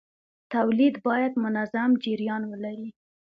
تولید 0.53 0.95
باید 1.07 1.33
منظم 1.43 1.89
جریان 2.03 2.41
ولري. 2.51 2.89